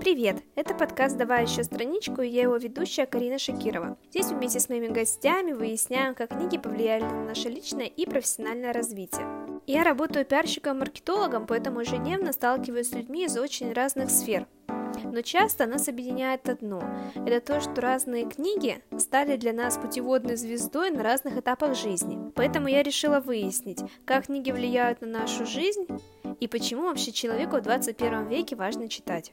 [0.00, 0.42] Привет!
[0.54, 3.98] Это подкаст «Давай еще страничку» и я его ведущая Карина Шакирова.
[4.08, 9.26] Здесь вместе с моими гостями выясняем, как книги повлияли на наше личное и профессиональное развитие.
[9.66, 14.46] Я работаю пиарщиком-маркетологом, поэтому ежедневно сталкиваюсь с людьми из очень разных сфер.
[15.04, 16.82] Но часто нас объединяет одно–
[17.14, 22.32] это то, что разные книги стали для нас путеводной звездой на разных этапах жизни.
[22.34, 25.86] Поэтому я решила выяснить, как книги влияют на нашу жизнь
[26.40, 29.32] и почему вообще человеку в 21 веке важно читать.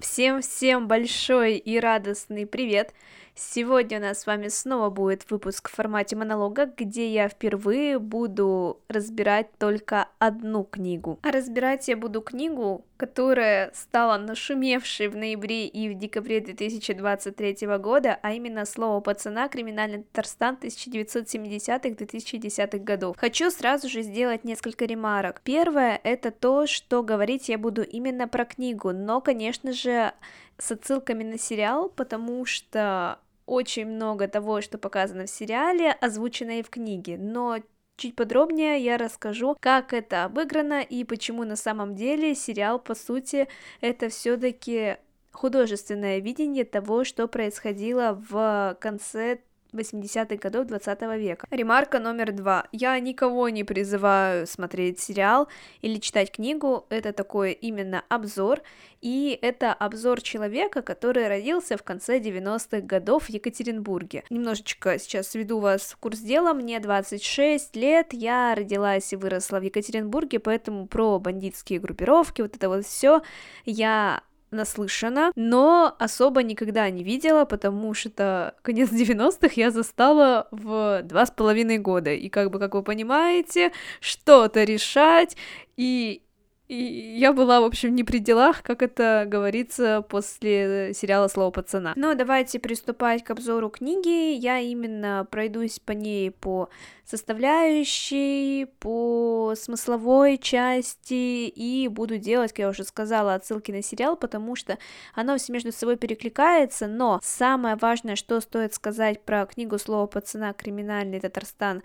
[0.00, 2.94] Всем-всем большой и радостный привет!
[3.34, 8.80] Сегодня у нас с вами снова будет выпуск в формате монолога, где я впервые буду
[8.88, 11.20] разбирать только одну книгу.
[11.22, 18.18] А разбирать я буду книгу, которая стала нашумевшей в ноябре и в декабре 2023 года,
[18.20, 19.48] а именно «Слово пацана.
[19.48, 23.16] Криминальный Татарстан 1970-2010 годов».
[23.16, 25.40] Хочу сразу же сделать несколько ремарок.
[25.44, 30.12] Первое— это то, что говорить я буду именно про книгу, но, конечно же,
[30.58, 36.64] с отсылками на сериал, потому что очень много того, что показано в сериале, озвучено и
[36.64, 37.58] в книге, но
[37.98, 43.48] Чуть подробнее я расскажу, как это обыграно и почему на самом деле сериал, по сути,
[43.80, 44.98] это все-таки
[45.32, 49.40] художественное видение того, что происходило в конце
[49.72, 51.46] 80-х годов 20 века.
[51.50, 52.66] Ремарка номер два.
[52.72, 55.48] Я никого не призываю смотреть сериал
[55.82, 58.60] или читать книгу, это такой именно обзор,
[59.00, 64.24] и это обзор человека, который родился в конце 90-х годов в Екатеринбурге.
[64.30, 69.62] Немножечко сейчас сведу вас в курс дела, мне 26 лет, я родилась и выросла в
[69.62, 73.22] Екатеринбурге, поэтому про бандитские группировки, вот это вот все
[73.64, 81.26] я наслышана, но особо никогда не видела, потому что конец 90-х я застала в два
[81.26, 85.36] с половиной года, и как бы, как вы понимаете, что-то решать,
[85.76, 86.22] и
[86.68, 91.94] и я была, в общем, не при делах, как это говорится после сериала «Слово пацана».
[91.96, 94.34] Но давайте приступать к обзору книги.
[94.34, 96.68] Я именно пройдусь по ней по
[97.06, 104.54] составляющей, по смысловой части и буду делать, как я уже сказала, отсылки на сериал, потому
[104.54, 104.76] что
[105.14, 110.52] оно все между собой перекликается, но самое важное, что стоит сказать про книгу «Слово пацана.
[110.52, 111.82] Криминальный Татарстан»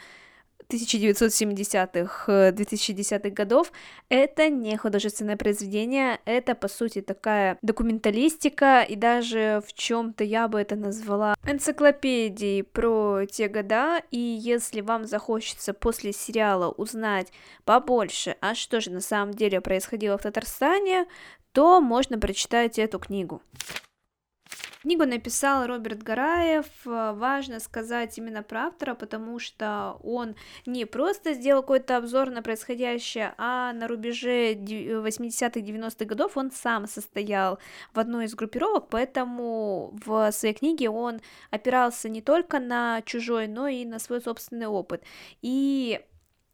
[0.70, 3.72] 1970-х, 2010-х годов,
[4.10, 10.60] это не художественное произведение, это, по сути, такая документалистика, и даже в чем-то я бы
[10.60, 17.32] это назвала энциклопедией про те года, и если вам захочется после сериала узнать
[17.66, 21.06] побольше, а что же на самом деле происходило в Татарстане,
[21.52, 23.42] то можно прочитать эту книгу.
[24.84, 26.66] Книгу написал Роберт Гараев.
[26.84, 30.36] Важно сказать именно про автора, потому что он
[30.66, 36.88] не просто сделал какой-то обзор на происходящее, а на рубеже 80-х, 90-х годов он сам
[36.88, 37.60] состоял
[37.94, 43.70] в одной из группировок, поэтому в своей книге он опирался не только на чужой, но
[43.70, 45.02] и на свой собственный опыт.
[45.42, 46.02] И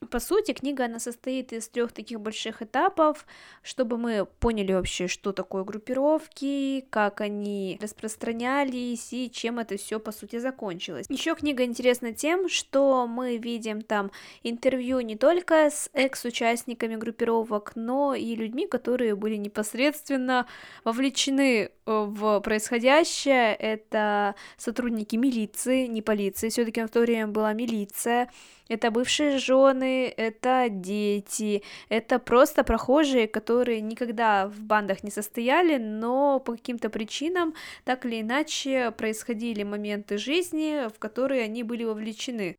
[0.09, 3.25] по сути, книга, она состоит из трех таких больших этапов,
[3.61, 10.11] чтобы мы поняли вообще, что такое группировки, как они распространялись и чем это все по
[10.11, 11.05] сути закончилось.
[11.09, 14.11] Еще книга интересна тем, что мы видим там
[14.43, 20.47] интервью не только с экс-участниками группировок, но и людьми, которые были непосредственно
[20.85, 23.53] вовлечены э, в происходящее.
[23.53, 28.29] Это сотрудники милиции, не полиции, все-таки в то время была милиция,
[28.69, 36.39] это бывшие жены, это дети, это просто прохожие, которые никогда в бандах не состояли, но
[36.39, 42.55] по каким-то причинам так или иначе происходили моменты жизни, в которые они были вовлечены.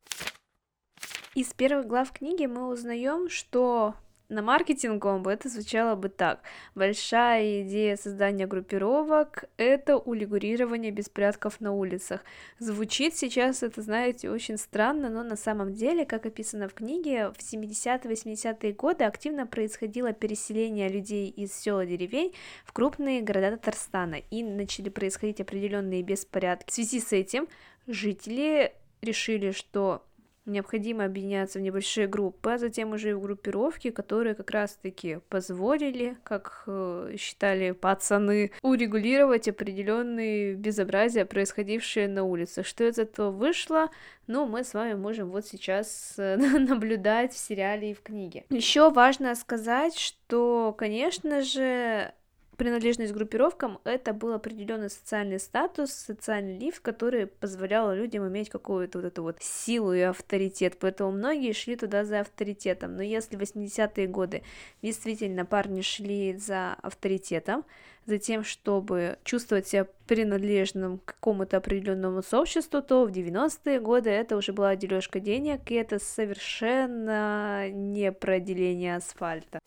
[1.35, 3.95] Из первых глав книги мы узнаем, что
[4.31, 6.41] на маркетинговом бы это звучало бы так.
[6.75, 12.25] Большая идея создания группировок— это урегулирование беспорядков на улицах.
[12.59, 17.39] Звучит сейчас это, знаете, очень странно, но на самом деле, как описано в книге, в
[17.39, 22.33] 70-80-е годы активно происходило переселение людей из сел и деревень
[22.65, 26.71] в крупные города Татарстана, и начали происходить определенные беспорядки.
[26.71, 27.49] В связи с этим
[27.87, 28.73] жители
[29.03, 30.05] решили, что
[30.51, 36.17] необходимо объединяться в небольшие группы, а затем уже и в группировки, которые как раз-таки позволили,
[36.25, 42.67] как э, считали пацаны, урегулировать определенные безобразия, происходившие на улицах.
[42.67, 43.91] Что из этого вышло,
[44.27, 48.45] ну, мы с вами можем вот сейчас э, наблюдать в сериале и в книге.
[48.51, 52.13] Еще важно сказать, что, конечно же,
[52.61, 58.99] принадлежность к группировкам это был определенный социальный статус, социальный лифт, который позволял людям иметь какую-то
[58.99, 63.41] вот эту вот силу и авторитет, поэтому многие шли туда за авторитетом, но если в
[63.41, 64.43] 80-е годы
[64.83, 67.65] действительно парни шли за авторитетом,
[68.05, 74.37] за тем, чтобы чувствовать себя принадлежным к какому-то определенному сообществу, то в 90-е годы это
[74.37, 79.61] уже была дележка денег, и это совершенно не про деление асфальта.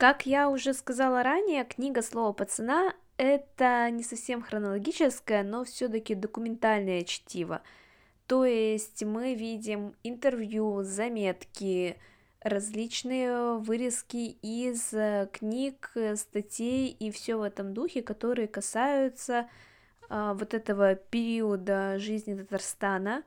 [0.00, 7.02] Как я уже сказала ранее, книга «Слово пацана»— это не совсем хронологическое, но все-таки документальное
[7.02, 7.60] чтиво.
[8.26, 11.98] То есть мы видим интервью, заметки,
[12.40, 19.50] различные вырезки из э, книг, э, статей и все в этом духе, которые касаются
[20.08, 23.22] а, вот этого периода жизни Татарстана.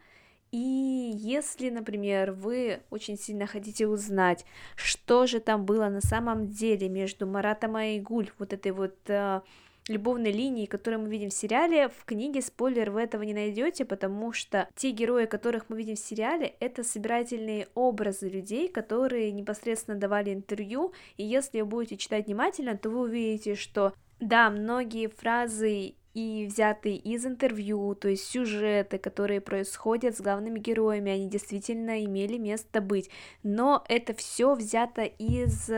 [0.54, 4.46] И если, например, вы очень сильно хотите узнать,
[4.76, 9.42] что же там было на самом деле между Маратом и Айгуль, вот этой вот а,
[9.88, 14.32] любовной линии, которую мы видим в сериале, в книге спойлер вы этого не найдете, потому
[14.32, 20.36] что те герои, которых мы видим в сериале, это собирательные образы людей, которые непосредственно давали
[20.36, 26.45] интервью, и если вы будете читать внимательно, то вы увидите, что да, многие фразы и
[26.45, 32.81] взятые из интервью, то есть сюжеты, которые происходят с главными героями, они действительно имели место
[32.81, 33.10] быть,
[33.42, 35.69] но это все взято из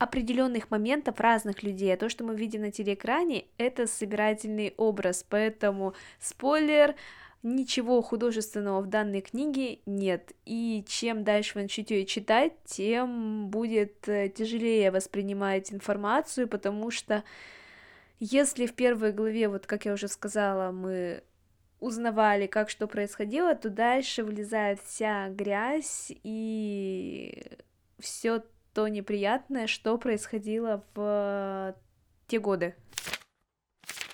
[0.00, 5.92] определенных моментов разных людей, а то, что мы видим на телеэкране, это собирательный образ, поэтому
[6.18, 6.94] спойлер,
[7.42, 14.08] ничего художественного в данной книге нет, и чем дальше вы начнете ее читать, тем будет
[14.08, 17.22] э, тяжелее воспринимать информацию, потому что
[18.20, 21.24] если в первой главе, вот как я уже сказала, мы
[21.80, 27.42] узнавали, как что происходило, то дальше вылезает вся грязь и
[27.98, 28.44] все
[28.74, 31.74] то неприятное, что происходило в
[32.28, 32.74] те годы.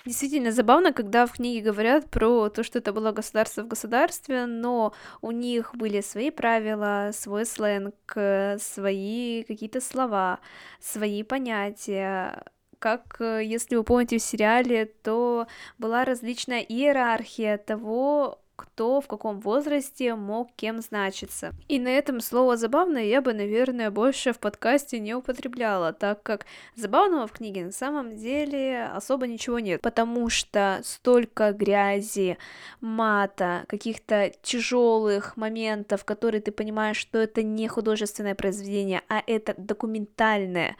[0.05, 4.93] Действительно забавно, когда в книге говорят про то, что это было государство в государстве, но
[5.21, 7.93] у них были свои правила, свой сленг,
[8.57, 10.39] свои какие-то слова,
[10.79, 12.45] свои понятия.
[12.79, 15.47] Как, если вы помните в сериале, то
[15.77, 21.53] была различная иерархия того, кто в каком возрасте мог кем значиться.
[21.67, 26.45] И на этом слово «забавно» я бы, наверное, больше в подкасте не употребляла, так как
[26.75, 32.37] забавного в книге на самом деле особо ничего нет, потому что столько грязи,
[32.81, 40.75] мата, каких-то тяжелых моментов, которые ты понимаешь, что это не художественное произведение, а это документальное,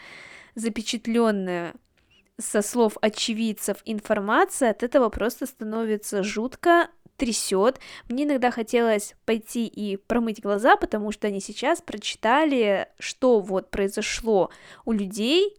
[0.55, 1.75] запечатленное
[2.39, 7.79] со слов очевидцев информация, от этого просто становится жутко трясет.
[8.07, 14.51] Мне иногда хотелось пойти и промыть глаза, потому что они сейчас прочитали, что вот произошло
[14.85, 15.55] у людей,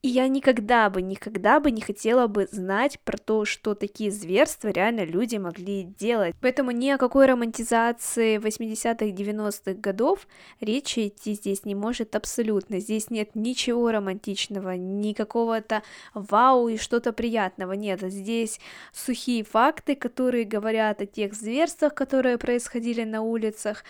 [0.00, 4.68] и я никогда бы, никогда бы не хотела бы знать про то, что такие зверства
[4.68, 6.36] реально люди могли делать.
[6.40, 10.28] Поэтому ни о какой романтизации 80-х, 90-х годов
[10.60, 12.78] речи идти здесь не может абсолютно.
[12.78, 15.82] Здесь нет ничего романтичного, ни какого-то
[16.14, 17.72] вау и что-то приятного.
[17.72, 18.60] Нет, здесь
[18.92, 23.82] сухие факты, которые говорят о тех зверствах, которые происходили на улицах,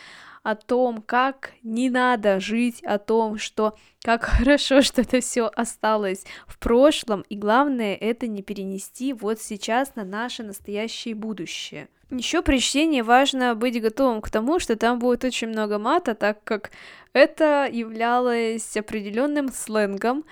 [0.43, 6.25] о том, как не надо жить, о том, что как хорошо, что это все осталось
[6.47, 11.89] в прошлом, и главное это не перенести вот сейчас на наше настоящее будущее.
[12.11, 16.43] Еще при чтении важно быть готовым к тому, что там будет очень много мата, так
[16.43, 16.71] как
[17.13, 20.25] это являлось определенным сленгом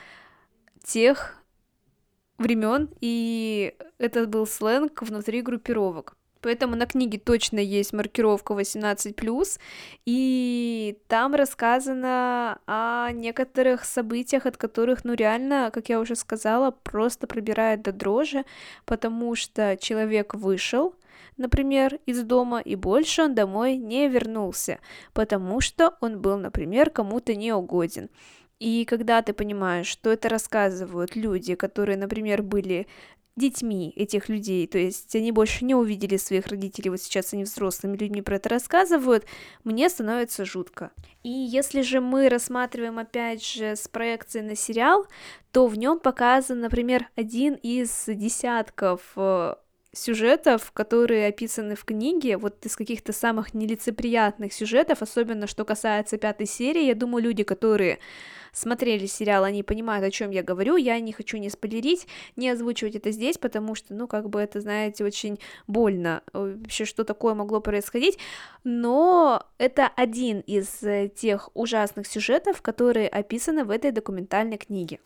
[0.82, 1.34] тех
[2.38, 6.16] времен, и это был сленг внутри группировок.
[6.46, 9.58] Поэтому на книге точно есть маркировка 18+,
[10.06, 17.26] и там рассказано о некоторых событиях, от которых, ну реально, как я уже сказала, просто
[17.26, 18.44] пробирает до дрожи,
[18.84, 20.94] потому что человек вышел,
[21.36, 24.78] например, из дома, и больше он домой не вернулся,
[25.14, 28.08] потому что он был, например, кому-то неугоден.
[28.60, 32.86] И когда ты понимаешь, что это рассказывают люди, которые, например, были
[33.36, 37.96] детьми этих людей, то есть они больше не увидели своих родителей, вот сейчас они взрослыми
[37.96, 39.26] людьми про это рассказывают,
[39.62, 40.90] мне становится жутко.
[41.22, 45.06] И если же мы рассматриваем опять же с проекцией на сериал,
[45.52, 49.54] то в нем показан, например, один из десятков э,
[49.96, 56.46] сюжетов, которые описаны в книге, вот из каких-то самых нелицеприятных сюжетов, особенно что касается пятой
[56.46, 57.98] серии, я думаю, люди, которые
[58.56, 62.96] смотрели сериал, они понимают, о чем я говорю, я не хочу не спойлерить, не озвучивать
[62.96, 67.34] это здесь, потому что, ну, как бы это, знаете, очень больно, э, вообще, что такое
[67.34, 68.18] могло происходить,
[68.64, 75.00] но это один из э, тех ужасных сюжетов, которые описаны в этой документальной книге.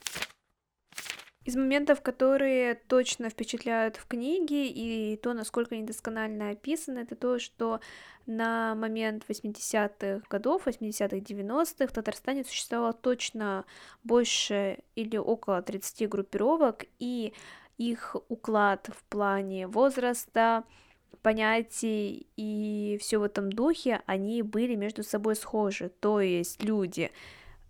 [1.44, 7.80] Из моментов, которые точно впечатляют в книге, и то, насколько недосконально описано, это то, что
[8.26, 13.64] на момент 80-х годов, 80-х, 90-х в Татарстане существовало точно
[14.04, 17.32] больше или около 30 группировок, и
[17.78, 20.64] их уклад в плане возраста,
[21.23, 25.90] понятий и все в этом духе, они были между собой схожи.
[26.00, 27.11] То есть люди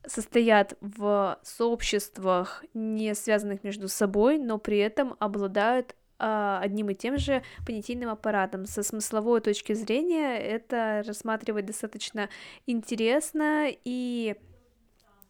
[0.07, 7.19] состоят в сообществах, не связанных между собой, но при этом обладают а, одним и тем
[7.19, 8.67] же понятийным аппаратом.
[8.67, 12.29] Со смысловой точки зрения это рассматривать достаточно
[12.67, 14.37] интересно и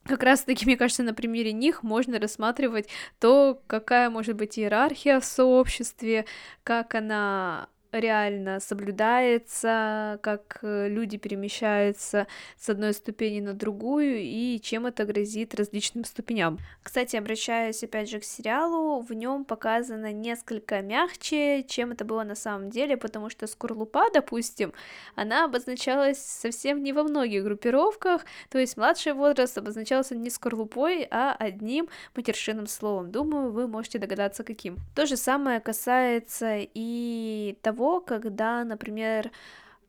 [0.04, 5.20] как раз таки, мне кажется, на примере них можно рассматривать то, какая может быть иерархия
[5.20, 6.24] в сообществе,
[6.64, 12.26] как она реально соблюдается, как э, люди перемещаются
[12.59, 16.59] с одной ступени на другую и чем это грозит различным ступеням.
[16.82, 22.35] Кстати, обращаясь опять же к сериалу, в нем показано несколько мягче, чем это было на
[22.35, 24.73] самом деле, потому что скорлупа, допустим,
[25.14, 31.35] она обозначалась совсем не во многих группировках, то есть младший возраст обозначался не скорлупой, а
[31.38, 33.11] одним матершинным словом.
[33.11, 34.76] Думаю, вы можете догадаться, каким.
[34.94, 39.30] То же самое касается и того, того, когда, например,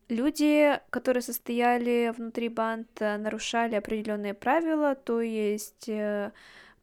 [0.08, 6.32] люди, которые состояли внутри банда, нарушали определенные правила, то есть э,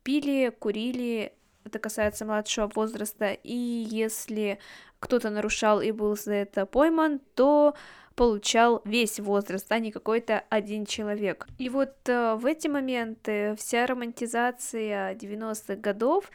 [0.04, 1.34] пили, курили,
[1.66, 4.60] это касается младшего возраста, и если
[5.00, 7.74] кто-то нарушал и был за это пойман, то
[8.16, 11.48] получал весь возраст, а не какой-то один человек.
[11.58, 16.30] И вот э, в эти моменты вся романтизация 90-х годов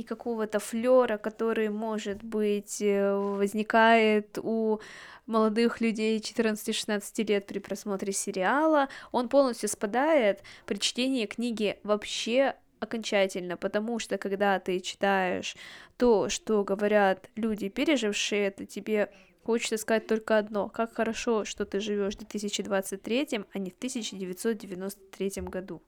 [0.00, 4.80] и какого-то флера, который, может быть, э, возникает у
[5.26, 13.56] молодых людей 14-16 лет при просмотре сериала, он полностью спадает при чтении книги вообще окончательно,
[13.56, 15.54] потому что когда ты читаешь
[15.98, 19.10] то, что говорят люди, пережившие это, тебе
[19.44, 25.42] хочется сказать только одно, как хорошо, что ты живешь в 2023, а не в 1993
[25.42, 25.82] году.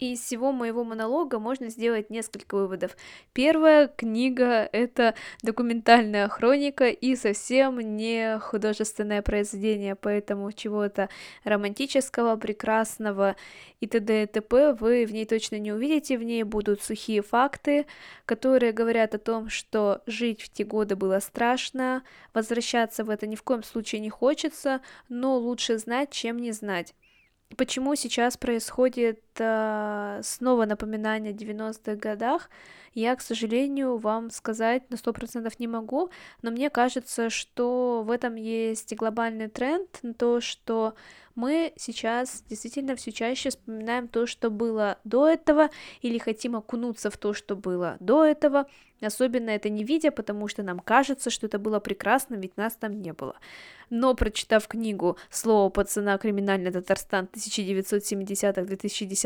[0.00, 2.96] И из всего моего монолога можно сделать несколько выводов.
[3.34, 11.10] Первая книга— это документальная хроника и совсем не художественное произведение, поэтому чего-то
[11.44, 13.36] романтического, прекрасного
[13.80, 14.22] и т.д.
[14.22, 14.72] и т.п.
[14.72, 17.86] вы в ней точно не увидите, в ней будут сухие факты,
[18.24, 22.02] которые говорят о том, что жить в те годы было страшно,
[22.32, 24.80] возвращаться в это ни в коем случае не хочется,
[25.10, 26.94] но лучше знать, чем не знать.
[27.56, 32.50] Почему сейчас происходит э, снова напоминание о 90-х годах,
[32.94, 36.10] я, к сожалению, вам сказать на 100% не могу,
[36.42, 40.94] но мне кажется, что в этом есть глобальный тренд то, что
[41.34, 45.70] мы сейчас действительно все чаще вспоминаем то, что было до этого,
[46.02, 48.66] или хотим окунуться в то, что было до этого,
[49.00, 53.00] особенно это не видя, потому что нам кажется, что это было прекрасно, ведь нас там
[53.00, 53.36] не было.
[53.88, 56.16] Но прочитав книгу «Слово пацана.
[56.18, 57.28] Криминальный Татарстан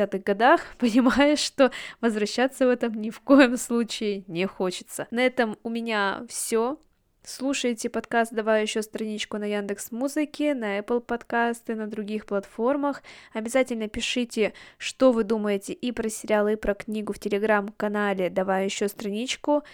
[0.04, 1.70] 1970-2010-х годах», понимаешь, что
[2.00, 5.06] возвращаться в этом ни в коем случае не хочется.
[5.10, 6.78] На этом у меня все.
[7.26, 13.02] Слушайте подкаст «Давай еще страничку» на Яндекс Музыке, на Apple подкасты, на других платформах.
[13.32, 18.88] Обязательно пишите, что вы думаете и про сериалы, и про книгу в телеграм-канале «Давай еще
[18.88, 19.64] страничку».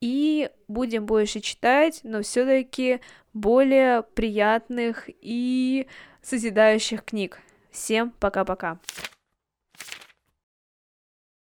[0.00, 3.00] И будем больше читать, но все-таки
[3.34, 5.86] более приятных и
[6.22, 7.38] созидающих книг.
[7.70, 8.78] Всем пока-пока.